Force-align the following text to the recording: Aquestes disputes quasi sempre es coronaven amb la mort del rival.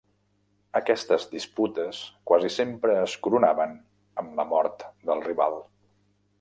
Aquestes 0.79 1.27
disputes 1.33 1.99
quasi 2.31 2.51
sempre 2.55 2.97
es 3.03 3.15
coronaven 3.27 3.79
amb 4.23 4.35
la 4.43 4.49
mort 4.55 4.85
del 5.11 5.25
rival. 5.31 5.63